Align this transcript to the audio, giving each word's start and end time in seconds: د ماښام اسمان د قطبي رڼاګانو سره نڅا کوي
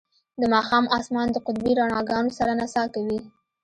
د 0.41 0.43
ماښام 0.53 0.85
اسمان 0.97 1.27
د 1.31 1.37
قطبي 1.45 1.73
رڼاګانو 1.79 2.35
سره 2.37 2.51
نڅا 2.59 2.83
کوي 2.93 3.19